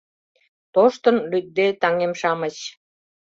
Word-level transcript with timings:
ТОШТЫН, 0.73 1.17
ЛӰДДЕ, 1.31 1.67
ТАҤЕМ-ШАМЫЧ 1.81 2.57